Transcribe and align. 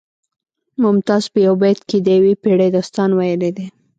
ممتاز 0.83 1.23
په 1.33 1.39
یو 1.45 1.55
بیت 1.61 1.79
کې 1.89 1.97
د 2.05 2.07
یوې 2.17 2.33
پیړۍ 2.43 2.69
داستان 2.77 3.09
ویلی 3.17 3.51
دی 3.57 3.67